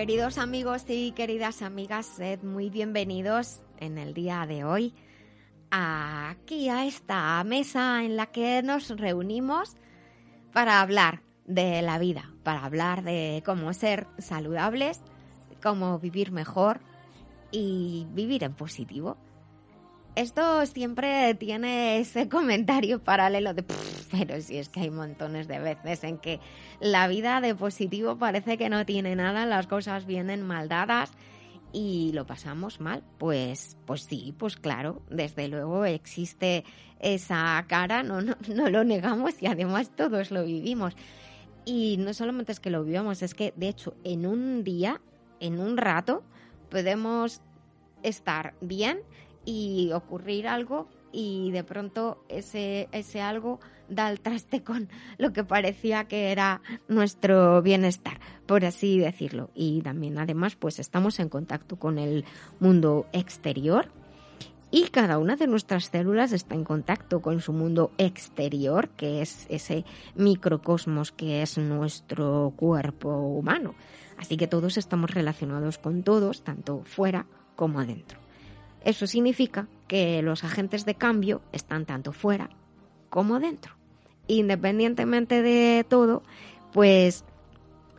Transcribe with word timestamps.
Queridos 0.00 0.38
amigos 0.38 0.86
y 0.88 1.12
queridas 1.12 1.60
amigas, 1.60 2.06
sed 2.06 2.42
muy 2.42 2.70
bienvenidos 2.70 3.60
en 3.76 3.98
el 3.98 4.14
día 4.14 4.46
de 4.46 4.64
hoy 4.64 4.94
aquí 5.70 6.70
a 6.70 6.86
esta 6.86 7.44
mesa 7.44 8.02
en 8.02 8.16
la 8.16 8.24
que 8.24 8.62
nos 8.62 8.88
reunimos 8.88 9.76
para 10.54 10.80
hablar 10.80 11.20
de 11.44 11.82
la 11.82 11.98
vida, 11.98 12.32
para 12.44 12.64
hablar 12.64 13.02
de 13.02 13.42
cómo 13.44 13.74
ser 13.74 14.06
saludables, 14.16 15.02
cómo 15.62 15.98
vivir 15.98 16.32
mejor 16.32 16.80
y 17.50 18.06
vivir 18.12 18.42
en 18.42 18.54
positivo. 18.54 19.18
Esto 20.16 20.66
siempre 20.66 21.34
tiene 21.34 22.00
ese 22.00 22.28
comentario 22.28 23.02
paralelo 23.02 23.54
de, 23.54 23.64
pero 24.10 24.40
si 24.40 24.58
es 24.58 24.68
que 24.68 24.80
hay 24.80 24.90
montones 24.90 25.46
de 25.46 25.60
veces 25.60 26.04
en 26.04 26.18
que 26.18 26.40
la 26.80 27.06
vida 27.08 27.40
de 27.40 27.54
positivo 27.54 28.16
parece 28.18 28.58
que 28.58 28.68
no 28.68 28.84
tiene 28.84 29.14
nada, 29.14 29.46
las 29.46 29.66
cosas 29.66 30.06
vienen 30.06 30.42
mal 30.42 30.68
dadas 30.68 31.12
y 31.72 32.10
lo 32.12 32.26
pasamos 32.26 32.80
mal. 32.80 33.04
Pues, 33.18 33.76
pues 33.86 34.02
sí, 34.02 34.34
pues 34.36 34.56
claro, 34.56 35.02
desde 35.10 35.48
luego 35.48 35.84
existe 35.84 36.64
esa 36.98 37.64
cara, 37.68 38.02
no, 38.02 38.20
no, 38.20 38.36
no 38.54 38.68
lo 38.68 38.84
negamos 38.84 39.40
y 39.40 39.46
además 39.46 39.90
todos 39.94 40.30
lo 40.30 40.44
vivimos. 40.44 40.94
Y 41.64 41.96
no 41.98 42.14
solamente 42.14 42.52
es 42.52 42.60
que 42.60 42.70
lo 42.70 42.84
vivamos, 42.84 43.22
es 43.22 43.34
que 43.34 43.52
de 43.56 43.68
hecho 43.68 43.94
en 44.02 44.26
un 44.26 44.64
día, 44.64 45.00
en 45.38 45.60
un 45.60 45.76
rato, 45.76 46.24
podemos 46.68 47.42
estar 48.02 48.54
bien 48.60 49.00
y 49.50 49.92
ocurrir 49.92 50.46
algo 50.46 50.88
y 51.12 51.50
de 51.50 51.64
pronto 51.64 52.24
ese, 52.28 52.88
ese 52.92 53.20
algo 53.20 53.58
da 53.88 54.08
el 54.08 54.20
traste 54.20 54.62
con 54.64 54.88
lo 55.18 55.32
que 55.32 55.42
parecía 55.42 56.04
que 56.04 56.30
era 56.30 56.62
nuestro 56.86 57.60
bienestar, 57.60 58.20
por 58.46 58.64
así 58.64 58.98
decirlo. 59.00 59.50
Y 59.54 59.82
también 59.82 60.18
además 60.18 60.54
pues 60.54 60.78
estamos 60.78 61.18
en 61.18 61.28
contacto 61.28 61.76
con 61.76 61.98
el 61.98 62.24
mundo 62.60 63.06
exterior 63.12 63.88
y 64.70 64.84
cada 64.90 65.18
una 65.18 65.34
de 65.34 65.48
nuestras 65.48 65.86
células 65.86 66.30
está 66.30 66.54
en 66.54 66.62
contacto 66.62 67.20
con 67.20 67.40
su 67.40 67.52
mundo 67.52 67.90
exterior, 67.98 68.90
que 68.90 69.20
es 69.20 69.46
ese 69.48 69.84
microcosmos 70.14 71.10
que 71.10 71.42
es 71.42 71.58
nuestro 71.58 72.52
cuerpo 72.54 73.08
humano. 73.08 73.74
Así 74.16 74.36
que 74.36 74.46
todos 74.46 74.76
estamos 74.76 75.10
relacionados 75.10 75.78
con 75.78 76.04
todos, 76.04 76.44
tanto 76.44 76.82
fuera 76.84 77.26
como 77.56 77.80
adentro. 77.80 78.29
Eso 78.84 79.06
significa 79.06 79.68
que 79.88 80.22
los 80.22 80.44
agentes 80.44 80.84
de 80.84 80.94
cambio 80.94 81.42
están 81.52 81.84
tanto 81.86 82.12
fuera 82.12 82.50
como 83.08 83.40
dentro. 83.40 83.74
Independientemente 84.26 85.42
de 85.42 85.84
todo, 85.88 86.22
pues 86.72 87.24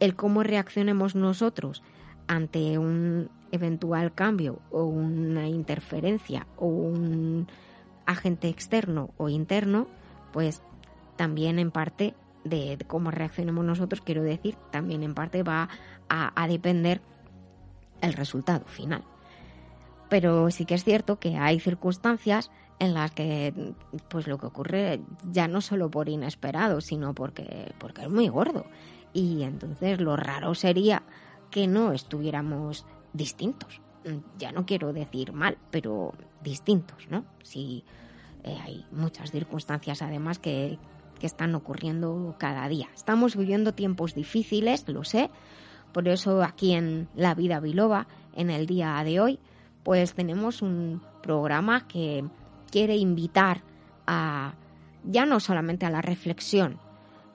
el 0.00 0.14
cómo 0.16 0.42
reaccionemos 0.42 1.14
nosotros 1.14 1.82
ante 2.26 2.78
un 2.78 3.30
eventual 3.52 4.12
cambio 4.12 4.60
o 4.70 4.84
una 4.84 5.48
interferencia 5.48 6.46
o 6.56 6.66
un 6.66 7.46
agente 8.04 8.48
externo 8.48 9.10
o 9.16 9.28
interno, 9.28 9.86
pues 10.32 10.62
también 11.16 11.58
en 11.58 11.70
parte 11.70 12.14
de 12.44 12.78
cómo 12.86 13.10
reaccionemos 13.10 13.64
nosotros, 13.64 14.00
quiero 14.02 14.22
decir, 14.22 14.56
también 14.70 15.02
en 15.02 15.14
parte 15.14 15.42
va 15.42 15.68
a, 16.08 16.48
depender 16.48 17.00
el 18.00 18.12
resultado 18.12 18.64
final. 18.66 19.02
Pero 20.08 20.50
sí 20.50 20.64
que 20.64 20.74
es 20.74 20.84
cierto 20.84 21.18
que 21.18 21.36
hay 21.36 21.60
circunstancias 21.60 22.50
en 22.78 22.94
las 22.94 23.10
que 23.10 23.74
pues 24.08 24.26
lo 24.26 24.38
que 24.38 24.46
ocurre 24.46 25.00
ya 25.30 25.48
no 25.48 25.60
solo 25.60 25.90
por 25.90 26.08
inesperado, 26.08 26.80
sino 26.80 27.14
porque, 27.14 27.72
porque 27.78 28.02
es 28.02 28.10
muy 28.10 28.28
gordo. 28.28 28.66
Y 29.12 29.42
entonces 29.42 30.00
lo 30.00 30.16
raro 30.16 30.54
sería 30.54 31.02
que 31.50 31.66
no 31.66 31.92
estuviéramos 31.92 32.84
distintos. 33.12 33.80
Ya 34.38 34.52
no 34.52 34.66
quiero 34.66 34.92
decir 34.92 35.32
mal, 35.32 35.58
pero 35.70 36.12
distintos, 36.42 37.08
¿no? 37.10 37.24
Si 37.42 37.82
eh, 38.44 38.56
hay 38.62 38.86
muchas 38.92 39.32
circunstancias 39.32 40.02
además 40.02 40.38
que, 40.38 40.78
que 41.18 41.26
están 41.26 41.54
ocurriendo 41.54 42.36
cada 42.38 42.68
día. 42.68 42.88
Estamos 42.94 43.36
viviendo 43.36 43.74
tiempos 43.74 44.14
difíciles, 44.14 44.86
lo 44.88 45.02
sé. 45.02 45.30
Por 45.92 46.06
eso 46.08 46.42
aquí 46.42 46.72
en 46.72 47.08
La 47.16 47.34
Vida 47.34 47.58
Biloba, 47.58 48.06
en 48.34 48.50
el 48.50 48.66
día 48.66 49.02
de 49.02 49.18
hoy, 49.18 49.40
pues 49.86 50.14
tenemos 50.14 50.62
un 50.62 51.00
programa 51.22 51.86
que 51.86 52.24
quiere 52.72 52.96
invitar 52.96 53.62
a 54.04 54.54
ya 55.04 55.26
no 55.26 55.38
solamente 55.38 55.86
a 55.86 55.90
la 55.90 56.02
reflexión, 56.02 56.80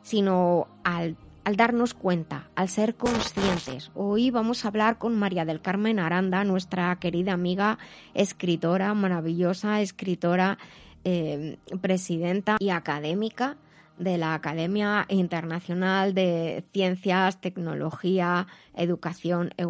sino 0.01 0.67
al, 0.84 1.16
darnos 1.45 1.94
cuenta, 1.94 2.50
al 2.56 2.67
ser 2.67 2.95
conscientes. 2.95 3.90
Hoy 3.95 4.31
vamos 4.31 4.66
a 4.66 4.67
hablar 4.67 4.97
con 4.97 5.17
María 5.17 5.45
del 5.45 5.61
Carmen 5.61 5.97
Aranda, 5.97 6.44
nuestra 6.44 6.94
querida 6.97 7.31
amiga, 7.31 7.78
escritora, 8.13 8.94
maravillosa 8.95 9.79
escritora, 9.79 10.57
eh, 11.06 11.57
presidenta 11.79 12.57
y 12.59 12.72
académica 12.72 13.56
de 13.97 14.18
la 14.18 14.34
Academia 14.34 15.06
Internacional 15.09 16.13
de 16.13 16.63
Ciencias, 16.74 17.40
Tecnología, 17.41 18.47
Educación 18.75 19.52
e, 19.57 19.63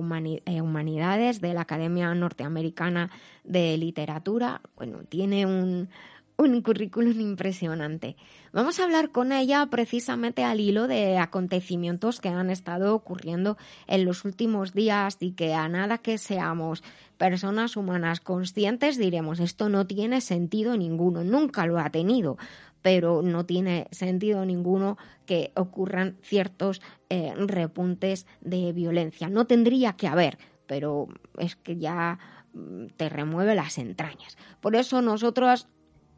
e 0.45 0.61
Humanidades, 0.61 1.41
de 1.41 1.53
la 1.53 1.61
Academia 1.61 2.13
Norteamericana 2.13 3.11
de 3.43 3.77
Literatura. 3.77 4.61
Bueno, 4.75 4.99
tiene 5.09 5.45
un, 5.45 5.89
un 6.37 6.61
currículum 6.61 7.19
impresionante. 7.19 8.15
Vamos 8.51 8.79
a 8.79 8.83
hablar 8.83 9.11
con 9.11 9.31
ella 9.31 9.67
precisamente 9.69 10.43
al 10.43 10.59
hilo 10.59 10.87
de 10.87 11.17
acontecimientos 11.17 12.19
que 12.19 12.29
han 12.29 12.49
estado 12.49 12.95
ocurriendo 12.95 13.57
en 13.87 14.05
los 14.05 14.25
últimos 14.25 14.73
días 14.73 15.17
y 15.19 15.31
que 15.33 15.53
a 15.53 15.69
nada 15.69 15.99
que 15.99 16.17
seamos 16.17 16.83
personas 17.17 17.77
humanas 17.77 18.19
conscientes 18.19 18.97
diremos 18.97 19.39
esto 19.39 19.69
no 19.69 19.85
tiene 19.85 20.21
sentido 20.21 20.75
ninguno, 20.75 21.23
nunca 21.23 21.65
lo 21.67 21.79
ha 21.79 21.89
tenido, 21.91 22.37
pero 22.81 23.21
no 23.21 23.45
tiene 23.45 23.87
sentido 23.91 24.45
ninguno 24.45 24.97
que 25.25 25.51
ocurran 25.55 26.17
ciertos 26.21 26.81
eh, 27.09 27.33
repuntes 27.35 28.25
de 28.41 28.73
violencia. 28.73 29.29
No 29.29 29.45
tendría 29.45 29.93
que 29.93 30.07
haber, 30.07 30.37
pero 30.67 31.07
es 31.37 31.55
que 31.55 31.77
ya 31.77 32.19
mm, 32.53 32.87
te 32.97 33.09
remueve 33.09 33.55
las 33.55 33.77
entrañas. 33.77 34.37
Por 34.59 34.75
eso 34.75 35.01
nosotros 35.01 35.67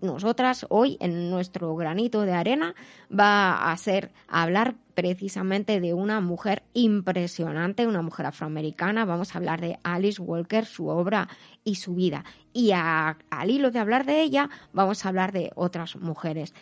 nosotras 0.04 0.66
hoy 0.70 0.98
en 1.00 1.30
nuestro 1.32 1.76
granito 1.76 2.22
de 2.22 2.34
arena 2.34 2.76
va 3.10 3.72
a 3.72 3.78
ser 3.78 4.12
hablar 4.28 4.76
precisamente 4.94 5.80
de 5.80 5.94
una 5.94 6.20
mujer 6.20 6.64
impresionante, 6.74 7.88
una 7.88 8.02
mujer 8.02 8.28
afroamericana. 8.28 9.06
Vamos 9.06 9.34
a 9.34 9.38
hablar 9.38 9.62
de 9.62 9.80
Alice 9.84 10.22
Walker, 10.22 10.66
su 10.66 10.88
obra 10.88 11.30
y 11.64 11.76
su 11.76 11.96
vida. 11.96 12.26
Y 12.52 12.72
al 12.72 13.50
hilo 13.50 13.72
de 13.72 13.80
hablar 13.80 14.06
de 14.06 14.22
ella, 14.22 14.50
vamos 14.74 15.06
a 15.06 15.10
hablar 15.10 15.32
de 15.32 15.52
otras 15.56 15.96
mujeres. 15.96 16.54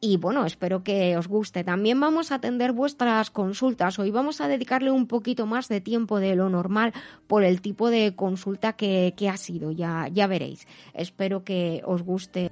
Y 0.00 0.18
bueno, 0.18 0.44
espero 0.44 0.82
que 0.82 1.16
os 1.16 1.26
guste. 1.26 1.64
También 1.64 2.00
vamos 2.00 2.30
a 2.30 2.36
atender 2.36 2.72
vuestras 2.72 3.30
consultas. 3.30 3.98
Hoy 3.98 4.10
vamos 4.10 4.40
a 4.40 4.48
dedicarle 4.48 4.90
un 4.90 5.06
poquito 5.06 5.46
más 5.46 5.68
de 5.68 5.80
tiempo 5.80 6.18
de 6.18 6.34
lo 6.34 6.50
normal 6.50 6.92
por 7.26 7.44
el 7.44 7.60
tipo 7.60 7.88
de 7.88 8.14
consulta 8.14 8.74
que, 8.74 9.14
que 9.16 9.28
ha 9.28 9.36
sido. 9.36 9.70
Ya, 9.70 10.08
ya 10.12 10.26
veréis. 10.26 10.66
Espero 10.92 11.44
que 11.44 11.82
os 11.86 12.02
guste. 12.02 12.50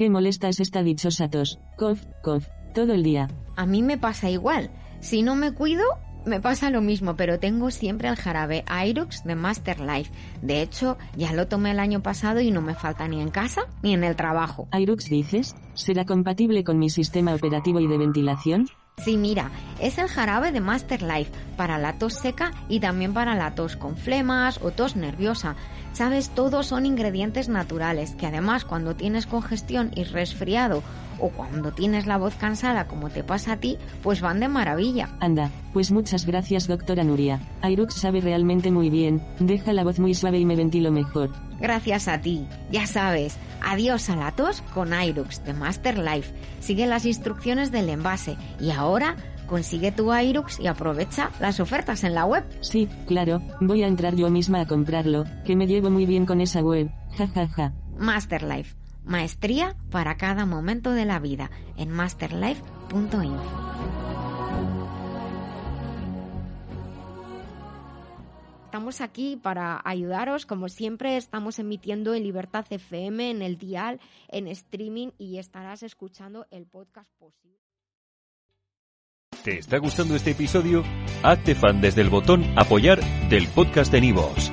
Qué 0.00 0.08
molesta 0.08 0.48
es 0.48 0.60
esta 0.60 0.82
dichosa 0.82 1.28
tos. 1.28 1.58
Cof, 1.76 2.00
cof, 2.22 2.48
todo 2.74 2.94
el 2.94 3.02
día. 3.02 3.28
A 3.54 3.66
mí 3.66 3.82
me 3.82 3.98
pasa 3.98 4.30
igual. 4.30 4.70
Si 5.00 5.20
no 5.20 5.36
me 5.36 5.52
cuido, 5.52 5.84
me 6.24 6.40
pasa 6.40 6.70
lo 6.70 6.80
mismo, 6.80 7.16
pero 7.16 7.38
tengo 7.38 7.70
siempre 7.70 8.08
el 8.08 8.16
jarabe 8.16 8.64
Irux 8.86 9.24
de 9.24 9.34
Master 9.34 9.78
Life. 9.78 10.10
De 10.40 10.62
hecho, 10.62 10.96
ya 11.18 11.34
lo 11.34 11.48
tomé 11.48 11.72
el 11.72 11.78
año 11.78 12.02
pasado 12.02 12.40
y 12.40 12.50
no 12.50 12.62
me 12.62 12.74
falta 12.74 13.06
ni 13.08 13.20
en 13.20 13.28
casa 13.28 13.66
ni 13.82 13.92
en 13.92 14.02
el 14.02 14.16
trabajo. 14.16 14.68
Irux 14.72 15.10
dices, 15.10 15.54
¿será 15.74 16.06
compatible 16.06 16.64
con 16.64 16.78
mi 16.78 16.88
sistema 16.88 17.34
operativo 17.34 17.78
y 17.78 17.86
de 17.86 17.98
ventilación? 17.98 18.68
Sí, 19.04 19.16
mira, 19.16 19.50
es 19.80 19.96
el 19.96 20.08
jarabe 20.08 20.52
de 20.52 20.60
Master 20.60 21.00
Life 21.00 21.30
para 21.56 21.78
la 21.78 21.94
tos 21.94 22.12
seca 22.12 22.50
y 22.68 22.80
también 22.80 23.14
para 23.14 23.34
la 23.34 23.54
tos 23.54 23.76
con 23.76 23.96
flemas 23.96 24.60
o 24.62 24.72
tos 24.72 24.94
nerviosa. 24.94 25.56
Sabes, 25.94 26.28
todos 26.28 26.66
son 26.66 26.84
ingredientes 26.84 27.48
naturales 27.48 28.14
que 28.14 28.26
además 28.26 28.66
cuando 28.66 28.96
tienes 28.96 29.26
congestión 29.26 29.90
y 29.94 30.04
resfriado 30.04 30.82
o 31.20 31.28
cuando 31.30 31.72
tienes 31.72 32.06
la 32.06 32.16
voz 32.16 32.34
cansada 32.34 32.86
como 32.86 33.10
te 33.10 33.22
pasa 33.22 33.52
a 33.52 33.56
ti, 33.56 33.78
pues 34.02 34.20
van 34.20 34.40
de 34.40 34.48
maravilla. 34.48 35.08
Anda, 35.20 35.50
pues 35.72 35.90
muchas 35.90 36.26
gracias 36.26 36.66
doctora 36.66 37.04
Nuria. 37.04 37.40
Airux 37.62 37.94
sabe 37.94 38.20
realmente 38.20 38.70
muy 38.70 38.90
bien, 38.90 39.22
deja 39.38 39.72
la 39.72 39.84
voz 39.84 39.98
muy 39.98 40.14
suave 40.14 40.38
y 40.38 40.44
me 40.44 40.56
ventilo 40.56 40.90
mejor. 40.90 41.30
Gracias 41.60 42.08
a 42.08 42.20
ti. 42.20 42.46
Ya 42.70 42.86
sabes, 42.86 43.36
adiós 43.62 44.08
a 44.08 44.16
la 44.16 44.32
tos 44.32 44.62
con 44.74 44.92
Airux 44.92 45.44
de 45.44 45.52
Master 45.52 45.98
Life. 45.98 46.32
Sigue 46.60 46.86
las 46.86 47.04
instrucciones 47.04 47.70
del 47.70 47.90
envase 47.90 48.36
y 48.58 48.70
ahora 48.70 49.16
consigue 49.46 49.92
tu 49.92 50.12
Airux 50.12 50.60
y 50.60 50.68
aprovecha 50.68 51.30
las 51.40 51.60
ofertas 51.60 52.04
en 52.04 52.14
la 52.14 52.24
web. 52.24 52.44
Sí, 52.60 52.88
claro, 53.06 53.42
voy 53.60 53.82
a 53.82 53.88
entrar 53.88 54.14
yo 54.14 54.30
misma 54.30 54.60
a 54.60 54.66
comprarlo, 54.66 55.24
que 55.44 55.56
me 55.56 55.66
llevo 55.66 55.90
muy 55.90 56.06
bien 56.06 56.24
con 56.24 56.40
esa 56.40 56.60
web. 56.60 56.90
Ja 57.18 57.26
ja 57.26 57.48
ja. 57.48 57.72
Master 57.98 58.42
Life. 58.42 58.79
Maestría 59.04 59.76
para 59.90 60.16
cada 60.16 60.46
momento 60.46 60.92
de 60.92 61.04
la 61.04 61.18
vida 61.18 61.50
en 61.76 61.90
masterlife.info. 61.90 63.70
Estamos 68.70 69.00
aquí 69.00 69.36
para 69.36 69.82
ayudaros, 69.84 70.46
como 70.46 70.68
siempre 70.68 71.16
estamos 71.16 71.58
emitiendo 71.58 72.14
en 72.14 72.22
Libertad 72.22 72.64
FM, 72.70 73.30
en 73.30 73.42
el 73.42 73.58
dial, 73.58 73.98
en 74.28 74.46
streaming 74.46 75.08
y 75.18 75.38
estarás 75.38 75.82
escuchando 75.82 76.46
el 76.52 76.66
podcast 76.66 77.10
posible. 77.18 77.58
¿Te 79.42 79.58
está 79.58 79.78
gustando 79.78 80.14
este 80.14 80.32
episodio? 80.32 80.84
Hazte 81.24 81.56
fan 81.56 81.80
desde 81.80 82.02
el 82.02 82.10
botón 82.10 82.44
apoyar 82.56 83.00
del 83.28 83.48
podcast 83.48 83.90
de 83.90 84.02
Nivos. 84.02 84.52